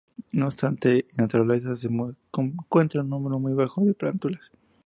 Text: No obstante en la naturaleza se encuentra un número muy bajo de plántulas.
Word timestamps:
No 0.31 0.45
obstante 0.47 0.95
en 1.01 1.05
la 1.15 1.23
naturaleza 1.25 1.75
se 1.75 1.87
encuentra 1.87 3.01
un 3.01 3.09
número 3.11 3.37
muy 3.37 3.53
bajo 3.53 3.85
de 3.85 3.93
plántulas. 3.93 4.51